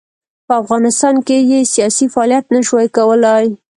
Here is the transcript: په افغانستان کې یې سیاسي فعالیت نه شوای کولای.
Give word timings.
په 0.47 0.53
افغانستان 0.61 1.15
کې 1.27 1.37
یې 1.51 1.59
سیاسي 1.73 2.05
فعالیت 2.13 2.45
نه 2.55 2.59
شوای 2.67 2.87
کولای. 2.97 3.45